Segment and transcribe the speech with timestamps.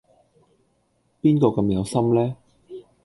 [1.21, 2.35] 邊個咁有心呢？